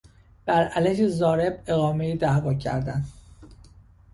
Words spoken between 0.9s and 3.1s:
ضارب اقامهی دعوی کردن